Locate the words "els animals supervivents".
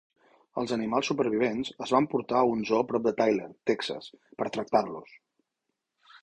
0.59-1.69